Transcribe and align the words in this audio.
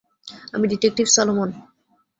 আমি 0.53 0.65
detective 0.67 1.05
Solomon. 1.07 1.49